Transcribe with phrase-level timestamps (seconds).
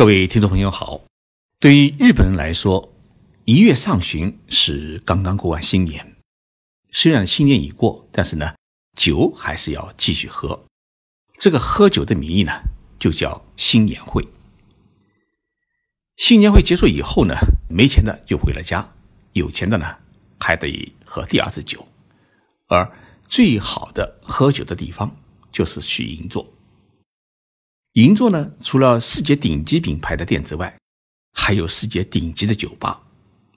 [0.00, 1.02] 各位听众朋友好，
[1.58, 2.90] 对于日本人来说，
[3.44, 6.16] 一月上旬是刚刚过完新年。
[6.90, 8.54] 虽然新年已过，但是呢，
[8.96, 10.64] 酒还是要继续喝。
[11.34, 12.50] 这个喝酒的名义呢，
[12.98, 14.26] 就叫新年会。
[16.16, 17.34] 新年会结束以后呢，
[17.68, 18.94] 没钱的就回了家，
[19.34, 19.98] 有钱的呢，
[20.38, 21.86] 还得喝第二次酒。
[22.68, 22.90] 而
[23.28, 25.14] 最好的喝酒的地方，
[25.52, 26.50] 就是去银座。
[27.94, 30.78] 银座呢，除了世界顶级品牌的店之外，
[31.32, 33.02] 还有世界顶级的酒吧。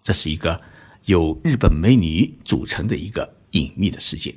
[0.02, 0.60] 这是一个
[1.05, 4.34] 由日本美女组成的一个隐秘的世界。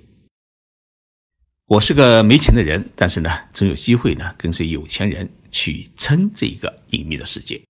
[1.64, 7.62] 我是个没钱的人，但是呢，总有机会呢，跟随有钱人去撑这一个隐秘的世界。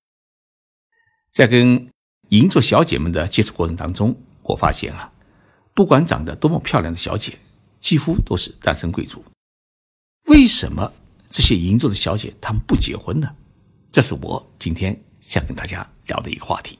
[1.31, 1.89] 在跟
[2.31, 5.13] 银座小姐们的接触过程当中，我发现啊，
[5.75, 7.39] 不管长得多么漂亮的小姐，
[7.79, 9.25] 几乎都是单身贵族。
[10.25, 10.93] 为什么？
[11.37, 13.29] 这些银座的小姐，她们不结婚呢？
[13.93, 16.79] 这是我今天想跟大家聊的一个话题。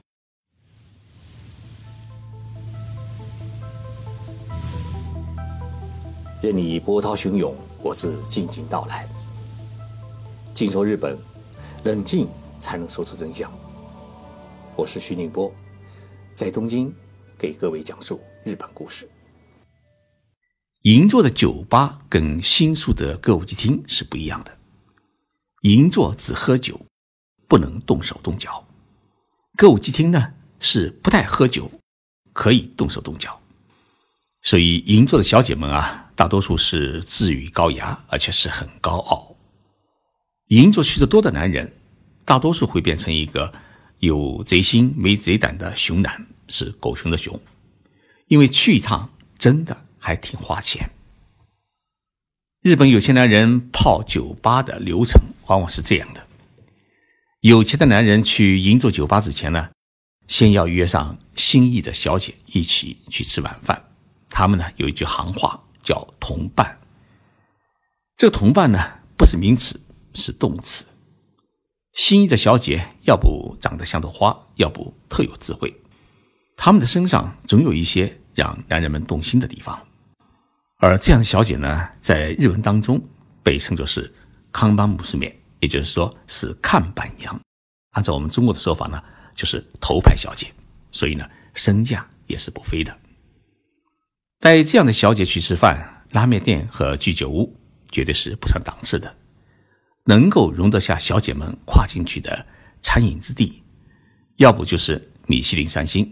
[6.41, 9.07] 任你波涛汹涌，我自静静到来。
[10.55, 11.15] 静说日本，
[11.83, 12.27] 冷静
[12.59, 13.51] 才能说出真相。
[14.75, 15.53] 我是徐宁波，
[16.33, 16.91] 在东京
[17.37, 19.07] 给各位讲述日本故事。
[20.87, 24.57] 银座的酒吧跟新宿的歌舞伎厅是不一样的。
[25.63, 26.79] 银座只喝酒，
[27.45, 28.65] 不能动手动脚；
[29.57, 31.69] 歌舞伎厅呢是不太喝酒，
[32.31, 33.37] 可以动手动脚。
[34.41, 39.35] 所以银座的小姐们啊，大多数是自诩高雅，而且是很高傲。
[40.45, 41.69] 银座去的多的男人，
[42.23, 43.51] 大多数会变成一个
[43.99, 47.37] 有贼心没贼胆的熊男，是狗熊的熊，
[48.27, 49.86] 因为去一趟真的。
[49.99, 50.89] 还挺花钱。
[52.61, 56.27] 日本有钱男人泡酒吧的流程往往是这样的：
[57.41, 59.69] 有钱的男人去银座酒吧之前呢，
[60.27, 63.89] 先要约上心仪的小姐一起去吃晚饭。
[64.29, 66.79] 他们呢有一句行话叫“同伴”。
[68.17, 69.79] 这个“同伴”呢不是名词，
[70.13, 70.85] 是动词。
[71.93, 75.73] 心仪的小姐要不长得像朵花，要不特有智慧，
[76.57, 79.75] 他们的身上总有一些让男人们动心的地方。
[80.77, 83.01] 而这样的小姐呢，在日文当中
[83.41, 84.13] 被称作是
[84.51, 87.39] 康巴姆斯面，也就是说是看板娘。
[87.93, 89.03] 按照我们中国的说法呢，
[89.33, 90.45] 就是头牌小姐。
[90.91, 92.95] 所以呢，身价也是不菲的。
[94.39, 97.59] 带这样的小姐去吃饭，拉面店和居酒屋
[97.91, 99.11] 绝对是不上档次的。
[100.05, 102.45] 能够容得下小姐们跨进去的
[102.81, 103.63] 餐饮之地，
[104.35, 106.09] 要不就是米其林三星，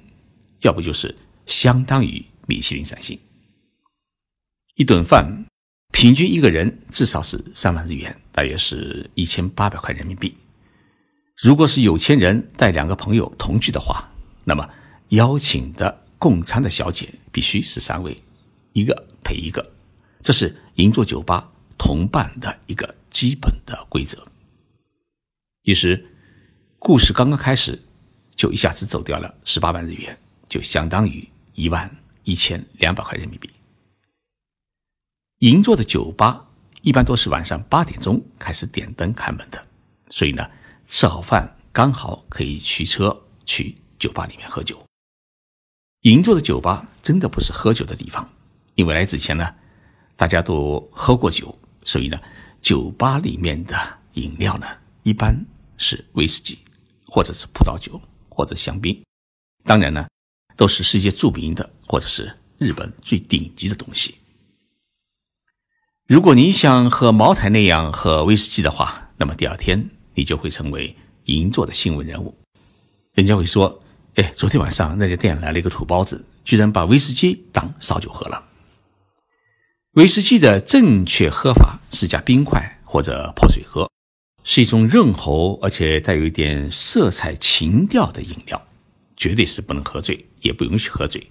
[0.62, 3.20] 要不就是相当于米其林三星。
[4.76, 5.46] 一顿饭，
[5.92, 10.36] 平均一个人至少是三万日元，大约是一千八百块人民币。
[11.38, 14.10] 如果是有钱人带两个朋友同去的话，
[14.44, 14.70] 那么
[15.10, 18.16] 邀请的共餐的小姐必须是三位，
[18.74, 19.66] 一个陪一个，
[20.22, 24.26] 这是银座酒吧同伴的一个基本的规则。
[25.64, 26.06] 于是，
[26.80, 27.82] 故事刚刚开始，
[28.36, 30.18] 就一下子走掉了十八万日元，
[30.48, 31.90] 就相当于一万
[32.24, 33.50] 一千两百块人民币。
[35.40, 36.48] 银座的酒吧
[36.82, 39.68] 一般都是晚上八点钟开始点灯开门的，
[40.10, 40.50] 所以呢，
[40.88, 44.82] 吃好饭刚好可以驱车去酒吧里面喝酒。
[46.02, 48.30] 银座的酒吧真的不是喝酒的地方，
[48.76, 49.56] 因为来之前呢，
[50.16, 52.22] 大家都喝过酒，所以呢，
[52.62, 53.76] 酒吧里面的
[54.14, 54.68] 饮料呢
[55.04, 55.36] 一般
[55.78, 56.60] 是威士忌，
[57.08, 58.00] 或者是葡萄酒，
[58.30, 59.04] 或者香槟，
[59.64, 60.08] 当然呢，
[60.56, 64.16] 都是世界著名的或者是日本最顶级的东西。
[66.08, 70.96] 如果你想喝茅台那样喝威士忌的话，那么第二天你就会成为
[71.26, 72.38] 银座的新闻人物。
[73.14, 73.82] 人家会说
[74.16, 78.44] ：“哎，昨天晚上那家店来了一个土包子，居然把威士忌当烧酒喝了。”
[79.94, 83.90] 威士忌的正确喝法是加冰块或者破水喝，
[84.44, 88.62] 是一种润喉而且带有一点色彩情调的饮料，
[89.18, 91.30] 绝对是不能喝醉，也不允许喝醉，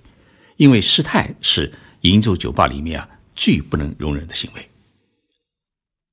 [0.58, 1.72] 因为失态是
[2.02, 3.08] 银座酒吧里面啊。
[3.36, 4.70] 最不能容忍的行为。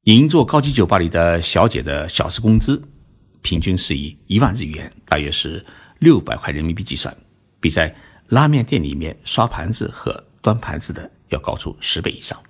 [0.06, 2.82] 银座高级酒吧里的小姐的小时工资
[3.44, 5.64] 平均是以一万日元，大约是
[6.00, 7.16] 六百块人民币计算，
[7.60, 7.96] 比在
[8.30, 10.12] 拉面店里面刷盘子和
[10.42, 12.42] 端盘子的要高出十倍以上。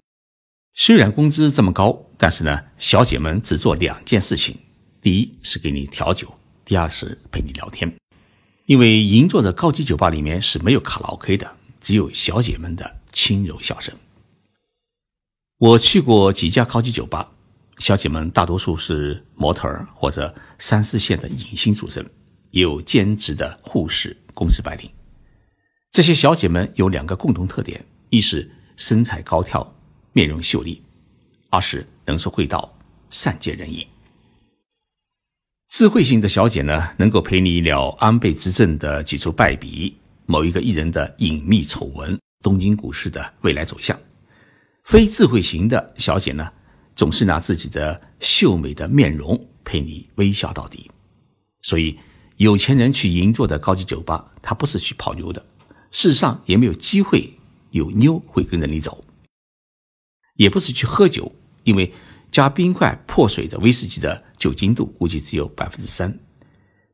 [0.73, 4.57] 虽然工资这么高，但是呢，小姐们只做两件事情：
[5.01, 6.33] 第一是给你调酒，
[6.63, 7.93] 第二是陪你聊天。
[8.71, 13.93] 因为银座的高级酒吧里面是没有卡拉 OK 的，只有小姐们的轻柔笑声。
[15.57, 17.33] 我去过几家高级酒吧，
[17.79, 22.09] 小姐们大多数是模特儿或者三四线的影星出身，
[22.51, 24.89] 也有兼职的护士、公司白领。
[25.91, 29.75] 这些小姐们有两个共同特点：一是身材高挑、
[30.13, 30.81] 面容秀丽；
[31.49, 32.73] 二是能说会道、
[33.09, 33.85] 善解人意。
[35.71, 39.95] 智慧型的小姐呢，能够陪你聊安倍执政的几处败笔、
[40.25, 43.97] 某一个艺人的隐秘丑闻、东京股市的未来走向。
[44.83, 46.51] 非智慧型的小姐呢？
[46.93, 50.91] 总是拿自己的秀美的面容陪你微笑到底，
[51.61, 51.97] 所以
[52.35, 55.43] 有钱人去银座的高级酒吧，他不是去泡妞的，
[55.89, 57.33] 世上也没有机会
[57.69, 59.01] 有妞会跟着你走，
[60.35, 61.33] 也不是去喝酒，
[61.63, 61.93] 因为
[62.29, 66.11] 加冰块破水的威士忌的酒精度估计只有百分之三，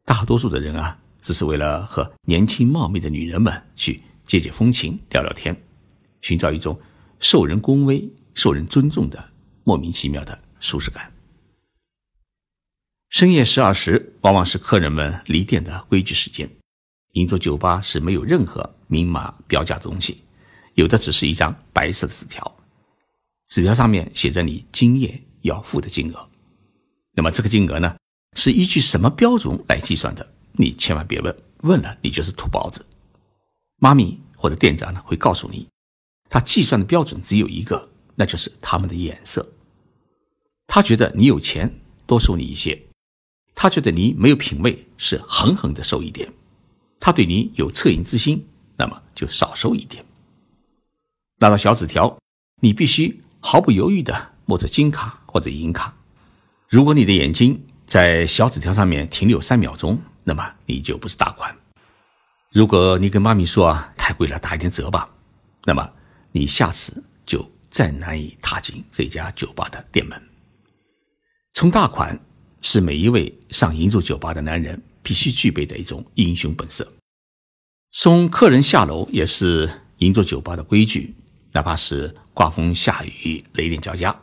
[0.04, 5.56] 大多数的人啊，只是为了和年轻貌美的女人们去借借风情、聊聊天，
[6.20, 6.78] 寻找一种
[7.22, 9.32] 受人恭维、受人尊重的。
[9.64, 11.10] 莫名其妙的舒适感。
[13.10, 16.50] 深夜十二时，往往是客人们离店的规矩时间。
[17.14, 20.22] 银座酒吧是没有任何明码标价的东西，
[20.74, 22.58] 有的只是一张白色的纸条，
[23.46, 26.30] 纸条上面写着你今夜要付的金额。
[27.18, 27.98] 那么这个金额呢，
[28.34, 30.32] 是依据什么标准来计算的？
[30.52, 32.86] 你千万别问，问了你就是土包子。
[33.78, 35.68] 妈咪或者店长呢会告诉你，
[36.30, 39.44] 他计算的标准只有一个，那就是他们的眼色。
[40.68, 41.74] 他觉得你有钱，
[42.06, 42.80] 多收你一些；
[43.56, 46.30] 他觉得你没有品位，是狠狠的收一点；
[47.00, 50.06] 他对你有恻隐之心，那么就少收一点。
[51.40, 52.16] 拿到小纸条，
[52.62, 55.97] 你必须毫不犹豫的摸着金卡或者银卡。
[56.70, 61.56] 如果你的眼睛在小纸条上面停留三秒钟，那么你就不是大款。
[62.52, 65.10] 如果你跟妈咪说啊，太贵了，打一点折吧，
[65.64, 65.90] 那么
[66.34, 70.22] 你下次就再难以踏进这家酒吧的店门。
[71.54, 72.20] 充大款
[72.62, 76.86] 是每一位上银座酒吧的男人必须具备的一种英雄本色。
[77.94, 81.16] 送客人下楼也是银座酒吧的规矩，
[81.54, 84.14] 哪怕是刮风下雨、雷电交加，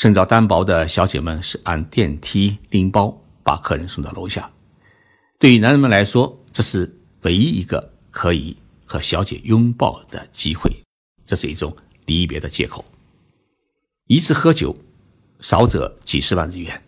[0.00, 4.50] 身着单薄的小姐们是按电梯拎包把客人送到楼下。
[5.38, 8.56] 对于男人们来说，这是唯一一个可以
[8.86, 10.72] 和小姐拥抱的机会，
[11.26, 11.76] 这是一种
[12.06, 12.82] 离别的借口。
[14.06, 14.74] 一次喝酒。
[15.42, 16.82] 少则几十万日元，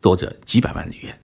[0.00, 1.18] 多则几百万日元。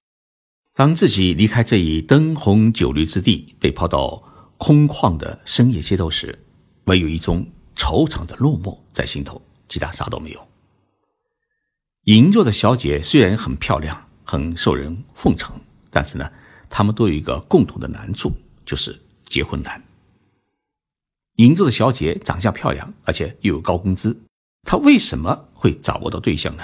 [0.74, 4.22] 当自己离开这一灯红酒绿之地，被抛到
[4.56, 6.38] 空旷的深夜街头时，
[6.84, 10.48] 唯有一种惆怅的落寞在心头，其他啥都没有。
[12.04, 15.58] 银座的小姐虽然很漂亮，很受人奉承，
[15.90, 16.30] 但是呢，
[16.68, 18.30] 她们都有一个共同的难处，
[18.66, 19.82] 就是结婚难。
[21.36, 24.20] 银座的小姐长相漂亮，而且又有高工资。
[24.64, 26.62] 她为什么会找不到对象呢？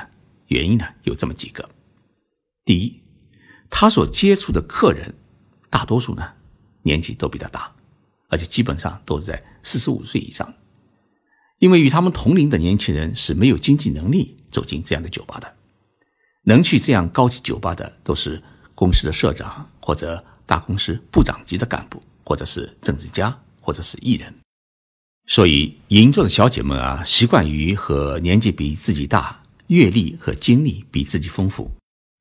[0.49, 1.67] 原因呢有这么几个：
[2.65, 3.01] 第一，
[3.71, 5.15] 他所接触的客人
[5.71, 6.33] 大多数呢
[6.83, 7.75] 年纪都比他大，
[8.29, 10.53] 而且基本上都是在四十五岁以上。
[11.61, 15.55] 因为与他们同龄的年轻人是没有经济能力走进这样的酒吧的，
[16.43, 18.41] 能去这样高级酒吧的都是
[18.75, 24.35] 公司的社长或者大公司部长级的干部，或者是政治家，或者是艺人。
[25.27, 31.71] 所以，银座的小姐们啊，习惯于和年纪比自己大、阅历和经历比自己丰富、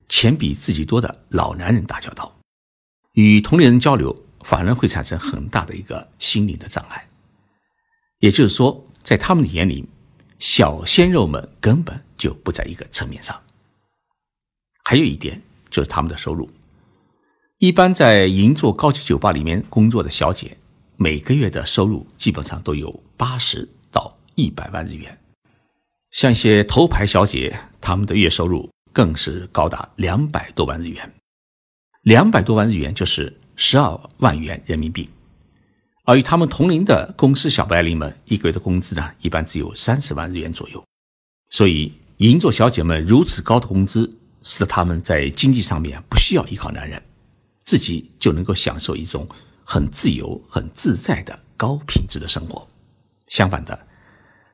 [0.09, 2.37] 钱比自己多的老男人打交道，
[3.13, 7.07] 与同龄人交流反而会产生很大的一个心理的障碍。
[8.19, 9.83] 也就是说，在他们的眼里，
[10.37, 13.41] 小鲜肉们根本就不在一个层面上。
[14.83, 16.47] 还有一点就是他们的收入，
[17.57, 20.55] 一般在银座高级酒吧里面工作的小姐。
[20.95, 25.19] 每个月的收入基本上都有八十到一百万日元，
[26.11, 31.11] 像一些头牌小姐，她们的月收入更是高达两百多万日元，
[32.03, 35.09] 两百多万日元就是十二万元人民币。
[36.09, 40.83] 而与他们同龄的公司小白领们，一个月的工资呢，一般只有三十万日元左右。
[41.51, 44.11] 所以，银座小姐们如此高的工资，
[44.41, 46.99] 使得她们在经济上面不需要依靠男人，
[47.61, 49.27] 自己就能够享受一种。
[49.63, 52.67] 很自由、很自在的高品质的生活。
[53.27, 53.87] 相反的，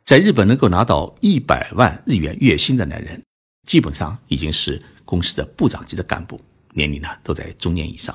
[0.03, 3.23] 在日本能够拿到一百万日元月薪的男人，
[3.65, 6.37] 基本上已经是公司的部长级的干部，
[6.73, 8.13] 年龄呢都在中年以上。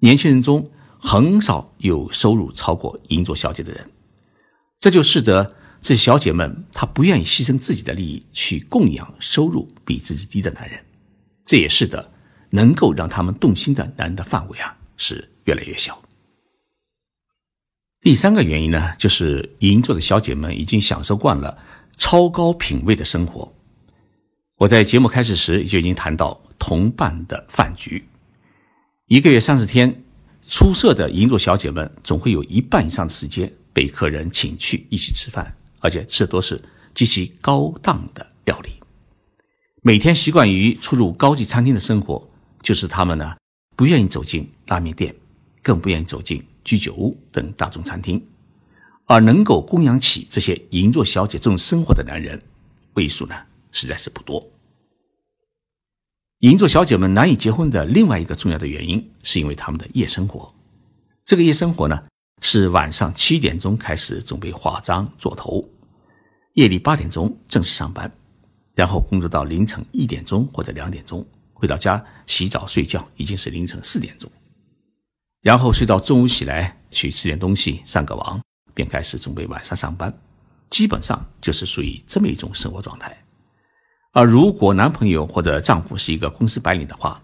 [0.00, 3.90] 年轻人中很少有收入超过银座小姐的人，
[4.80, 10.84] 这就使得这小姐们她不愿意牺牲自己的利益去供养收入比自己低的男人。
[11.44, 12.10] 这也是的，
[12.50, 16.02] 能够让他们动心的男人的范围啊是越来越小。
[18.00, 21.58] 第三个原因呢，就是银座的小姐们已经享受惯了
[21.96, 23.52] 超高品位的生活。
[24.56, 28.06] 我在节目开始时就已经谈到同伴的饭局，
[29.06, 30.04] 一个月三十天，
[30.48, 36.58] 出色的银座小姐们总会有一半以上的时间被客人请去一起吃饭，而且吃的都是
[36.94, 38.70] 极其高档的料理。
[39.82, 42.26] 每天习惯于出入高级餐厅的生活，
[42.62, 43.36] 就是他们呢
[43.76, 45.14] 不愿意走进拉面店，
[45.62, 48.26] 更不愿意走进居酒屋等大众餐厅，
[49.04, 52.40] 而能够供养起这些银座小姐这种生活的男人，
[52.94, 53.34] 位数呢？
[53.70, 54.42] 实在是不多。
[56.40, 60.54] 银座小姐们难以结婚的另外一个重要的原因，是因为他们的夜生活。
[61.24, 62.00] 这个夜生活呢，
[62.40, 65.68] 是晚上七点钟开始准备化妆做头，
[66.52, 68.08] 夜里八点钟正式上班，
[68.76, 74.30] 然后工作到凌晨一点钟或者两点钟，回到家洗澡睡觉已经是凌晨四点钟，
[75.42, 78.40] 然后睡到中午起来去吃点东西上个网，
[78.74, 80.16] 便开始准备晚上上班，
[80.70, 83.24] 基本上就是属于这么一种生活状态。
[84.12, 87.22] 而如果男朋友或者丈夫是一个公司白领的话，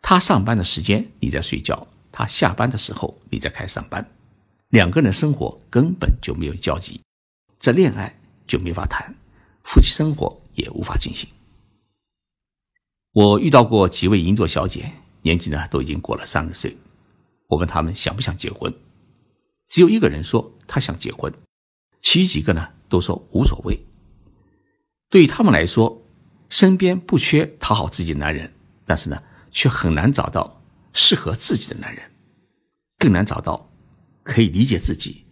[0.00, 4.06] 他上班的时间你在睡觉，他下班的时候你在开始上班，
[4.70, 7.00] 两个人的生活根本就没有交集，
[7.58, 9.14] 这恋爱就没法谈，
[9.64, 11.28] 夫妻生活也无法进行。
[13.12, 14.90] 我遇到过几位银座小姐，
[15.22, 16.76] 年纪呢都已经过了三十岁，
[17.48, 18.74] 我问他们想不想结婚，
[19.68, 21.32] 只有一个人说他想结婚，
[22.00, 23.78] 其余几个呢都说无所谓。
[25.08, 26.02] 对于他们来说，
[26.54, 28.48] 身边不缺讨好自己的男人，
[28.84, 29.20] 但是呢，
[29.50, 32.08] 却很难找到适合自己的男人，
[32.96, 33.68] 更难找到
[34.22, 35.24] 可以理解自己，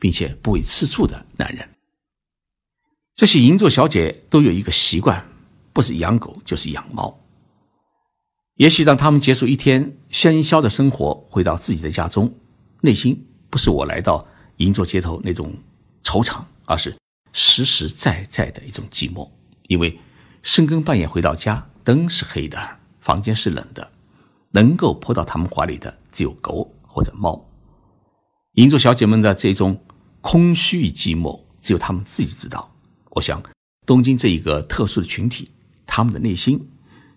[0.00, 1.64] 并且不会吃醋的男人。
[3.14, 5.24] 这些银座小姐都有一个习惯，
[5.72, 7.20] 不是养狗就是养猫。
[8.56, 12.34] 也许当他们结束一天喧嚣的生活，回到自己的家中，
[12.80, 14.26] 内心不是我来到
[14.56, 15.54] 银座街头那种
[16.02, 16.92] 惆怅，而是
[17.32, 19.30] 实实在在的一种寂寞，
[19.68, 19.96] 因为。
[20.44, 22.58] 深更半夜回到家，灯是黑的，
[23.00, 23.90] 房间是冷的，
[24.50, 27.42] 能够扑到他们怀里的只有狗或者猫。
[28.52, 29.82] 银座小姐们的这种
[30.20, 32.70] 空虚与寂寞，只有他们自己知道。
[33.12, 33.42] 我想，
[33.86, 35.50] 东京这一个特殊的群体，
[35.86, 36.68] 他们的内心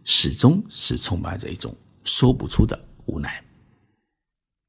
[0.05, 3.43] 始终是充满着一种说不出的无奈。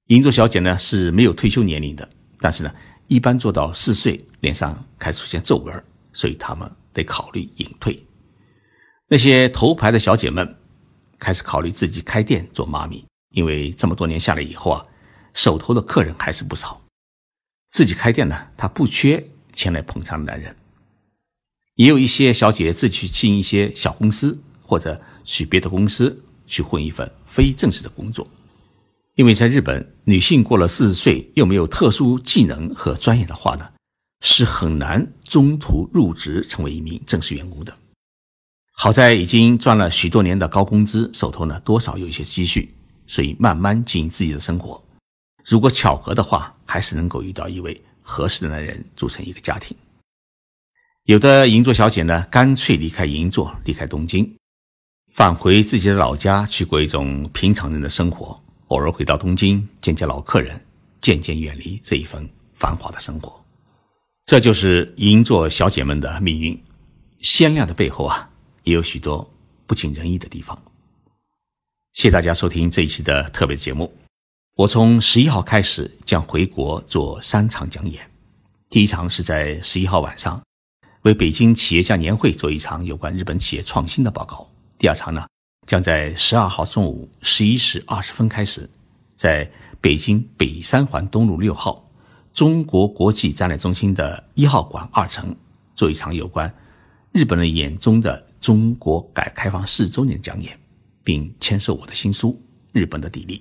[0.09, 2.09] 银座小姐呢是没有退休年龄的，
[2.41, 2.75] 但是呢，
[3.07, 8.05] 一般做到四岁，脸上开始出现皱纹，所以他们得考虑隐退。
[9.11, 10.55] 那些头牌的小姐们
[11.19, 14.85] 开始考虑自己开店做妈咪，因为这么多年下来以后啊，
[15.33, 16.79] 手头的客人还是不少。
[17.71, 20.55] 自己开店呢，她不缺前来捧场的男人。
[21.77, 28.29] 也有一些小姐自己去进一些小公司，或者去别的公司去混一份非正式的工作。
[29.15, 33.73] 因为在日本，女性过了四十岁又没有特殊技能和专业的话呢，
[34.21, 37.75] 是很难中途入职成为一名正式员工的。
[38.81, 42.73] 好在已经赚了许多年的高工资，手头呢多少有一些积蓄，
[43.09, 44.81] 所以慢慢经营自己的生活。
[45.45, 49.77] 如果巧合的话，还是能够遇到一位合适的男人，组成一个家庭。
[51.07, 54.33] 有的银座小姐呢，干脆离开银座，离开东京，
[55.13, 58.41] 返回自己的老家，去过一种平常人的生活。
[58.69, 60.65] 偶尔回到东京见见老客人，
[61.01, 63.45] 渐渐远离这一份繁华的生活。
[64.25, 66.57] 这就是银座小姐们的命运。
[67.23, 68.31] 鲜亮的背后啊。
[68.69, 69.27] 也有许多
[69.67, 70.57] 不尽人意的地方。
[71.95, 73.91] 谢谢大家收听这一期的特别节目。
[74.57, 78.09] 我从十一号开始将回国做三场讲演。
[78.69, 80.43] 第一场是在十一号晚上，
[81.01, 84.47] 为北京企业家年会做一场有关日本企业创新的报告。
[84.77, 85.27] 第二场呢，
[85.67, 88.69] 将在十二号中午十一时二十分开始，
[89.17, 91.89] 在北京北三环东路六号
[92.35, 95.35] 中国国际展览中心的一号馆二层
[95.75, 96.55] 做一场有关
[97.13, 98.28] 日本人眼中的。
[98.41, 100.59] 中国改革开放四周年讲演，
[101.03, 102.33] 并签售我的新书
[102.73, 103.39] 《日本的砥砺》。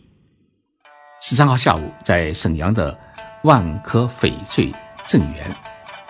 [1.22, 2.98] 十三号下午，在沈阳的
[3.44, 4.72] 万科翡翠
[5.08, 5.56] 正园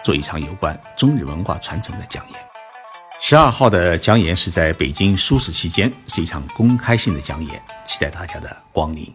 [0.03, 2.39] 做一场有关中日文化传承的讲演。
[3.19, 9.11] 十二号的讲演是在北京书市期间，是一场公开性的讲演，期待大家的光临。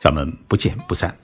[0.00, 1.16] 咱们不见不散。